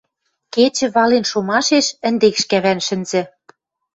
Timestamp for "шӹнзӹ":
2.87-3.21